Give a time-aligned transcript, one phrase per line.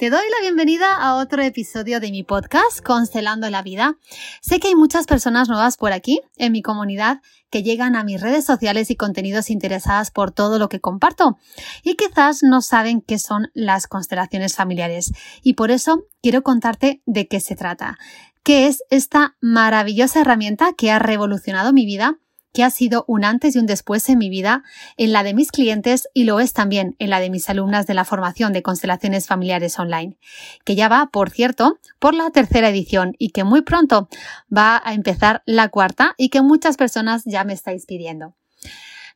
[0.00, 3.98] te doy la bienvenida a otro episodio de mi podcast, Constelando la Vida.
[4.40, 7.20] Sé que hay muchas personas nuevas por aquí, en mi comunidad,
[7.50, 11.36] que llegan a mis redes sociales y contenidos interesadas por todo lo que comparto
[11.82, 15.12] y quizás no saben qué son las constelaciones familiares.
[15.42, 17.98] Y por eso quiero contarte de qué se trata,
[18.42, 22.19] qué es esta maravillosa herramienta que ha revolucionado mi vida
[22.52, 24.62] que ha sido un antes y un después en mi vida,
[24.96, 27.94] en la de mis clientes y lo es también en la de mis alumnas de
[27.94, 30.16] la formación de constelaciones familiares online,
[30.64, 34.08] que ya va, por cierto, por la tercera edición y que muy pronto
[34.54, 38.34] va a empezar la cuarta y que muchas personas ya me estáis pidiendo.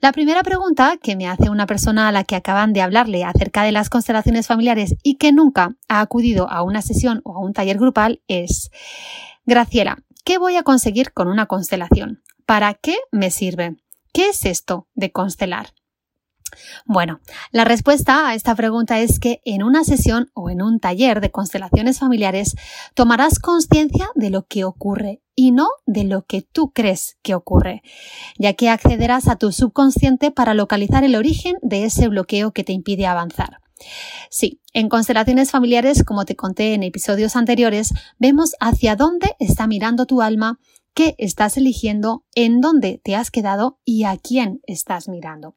[0.00, 3.62] La primera pregunta que me hace una persona a la que acaban de hablarle acerca
[3.62, 7.54] de las constelaciones familiares y que nunca ha acudido a una sesión o a un
[7.54, 8.70] taller grupal es,
[9.46, 12.22] Graciela, ¿qué voy a conseguir con una constelación?
[12.46, 13.76] ¿Para qué me sirve?
[14.12, 15.74] ¿Qué es esto de constelar?
[16.86, 21.20] Bueno, la respuesta a esta pregunta es que en una sesión o en un taller
[21.20, 22.54] de constelaciones familiares
[22.94, 27.82] tomarás conciencia de lo que ocurre y no de lo que tú crees que ocurre,
[28.38, 32.72] ya que accederás a tu subconsciente para localizar el origen de ese bloqueo que te
[32.72, 33.63] impide avanzar.
[34.30, 40.06] Sí, en constelaciones familiares, como te conté en episodios anteriores, vemos hacia dónde está mirando
[40.06, 40.58] tu alma
[40.94, 45.56] qué estás eligiendo, en dónde te has quedado y a quién estás mirando.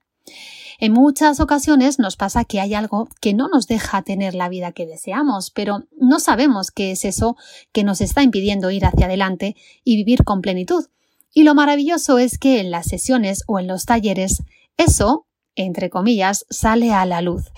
[0.79, 4.73] En muchas ocasiones nos pasa que hay algo que no nos deja tener la vida
[4.73, 7.37] que deseamos, pero no sabemos qué es eso
[7.71, 10.85] que nos está impidiendo ir hacia adelante y vivir con plenitud.
[11.33, 14.43] Y lo maravilloso es que en las sesiones o en los talleres
[14.75, 15.26] eso,
[15.57, 17.51] entre comillas, sale a la luz.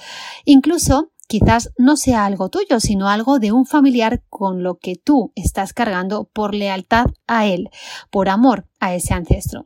[0.46, 5.32] Incluso quizás no sea algo tuyo, sino algo de un familiar con lo que tú
[5.36, 7.70] estás cargando por lealtad a él,
[8.10, 9.64] por amor a ese ancestro.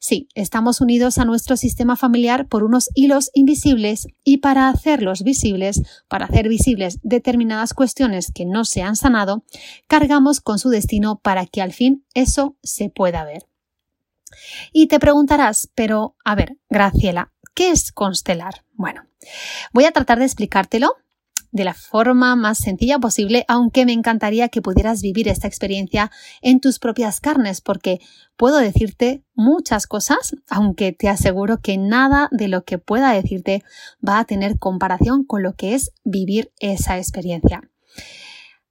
[0.00, 5.82] Sí, estamos unidos a nuestro sistema familiar por unos hilos invisibles y para hacerlos visibles,
[6.08, 9.44] para hacer visibles determinadas cuestiones que no se han sanado,
[9.86, 13.46] cargamos con su destino para que al fin eso se pueda ver.
[14.72, 18.64] Y te preguntarás, pero a ver, Graciela, ¿qué es constelar?
[18.74, 19.02] Bueno,
[19.72, 20.94] Voy a tratar de explicártelo
[21.52, 26.10] de la forma más sencilla posible, aunque me encantaría que pudieras vivir esta experiencia
[26.42, 28.00] en tus propias carnes, porque
[28.36, 33.62] puedo decirte muchas cosas, aunque te aseguro que nada de lo que pueda decirte
[34.06, 37.62] va a tener comparación con lo que es vivir esa experiencia.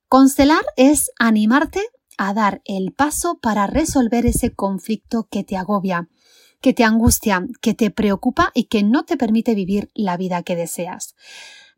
[0.07, 1.81] Constelar es animarte
[2.17, 6.07] a dar el paso para resolver ese conflicto que te agobia,
[6.65, 10.55] que te angustia, que te preocupa y que no te permite vivir la vida que
[10.55, 11.13] deseas.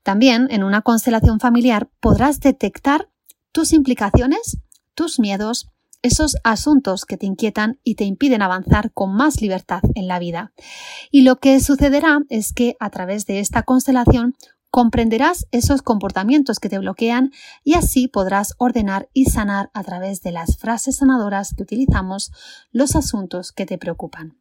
[0.02, 3.10] También en una constelación familiar podrás detectar
[3.52, 4.60] tus implicaciones,
[4.94, 5.68] tus miedos,
[6.04, 10.54] esos asuntos que te inquietan y te impiden avanzar con más libertad en la vida.
[11.12, 14.36] Y lo que sucederá es que a través de esta constelación
[14.72, 17.32] comprenderás esos comportamientos que te bloquean
[17.66, 22.32] y así podrás ordenar y sanar a través de las frases sanadoras que utilizamos
[22.72, 24.38] los asuntos que te preocupan.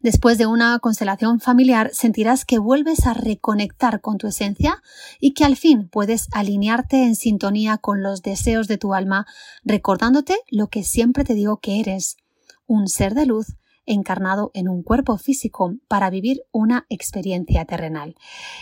[0.00, 4.80] Después de una constelación familiar sentirás que vuelves a reconectar con tu esencia
[5.18, 9.26] y que al fin puedes alinearte en sintonía con los deseos de tu alma,
[9.64, 12.16] recordándote lo que siempre te digo que eres,
[12.66, 13.56] un ser de luz
[13.86, 18.14] encarnado en un cuerpo físico para vivir una experiencia terrenal.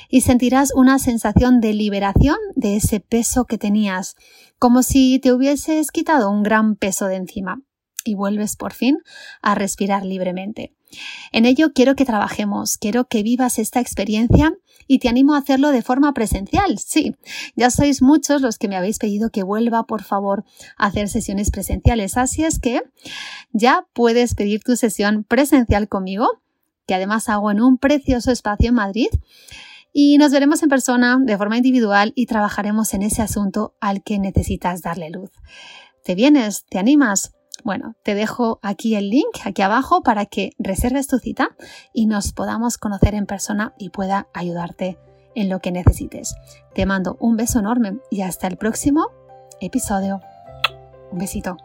[0.08, 4.16] Y sentirás una sensación de liberación de ese peso que tenías,
[4.58, 7.60] como si te hubieses quitado un gran peso de encima
[8.06, 8.98] y vuelves por fin
[9.42, 10.72] a respirar libremente.
[11.32, 14.54] En ello quiero que trabajemos, quiero que vivas esta experiencia
[14.86, 16.78] y te animo a hacerlo de forma presencial.
[16.78, 17.16] Sí,
[17.56, 20.44] ya sois muchos los que me habéis pedido que vuelva, por favor,
[20.76, 22.16] a hacer sesiones presenciales.
[22.16, 22.82] Así es que
[23.52, 26.28] ya puedes pedir tu sesión presencial conmigo,
[26.86, 29.08] que además hago en un precioso espacio en Madrid.
[29.92, 34.18] Y nos veremos en persona de forma individual y trabajaremos en ese asunto al que
[34.18, 35.30] necesitas darle luz.
[36.04, 36.64] ¿Te vienes?
[36.68, 37.35] ¿Te animas?
[37.66, 41.56] Bueno, te dejo aquí el link, aquí abajo, para que reserves tu cita
[41.92, 45.00] y nos podamos conocer en persona y pueda ayudarte
[45.34, 46.36] en lo que necesites.
[46.76, 49.08] Te mando un beso enorme y hasta el próximo
[49.60, 50.20] episodio.
[51.10, 51.56] Un besito.